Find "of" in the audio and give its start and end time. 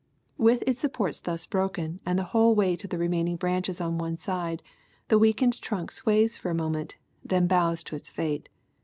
2.83-2.89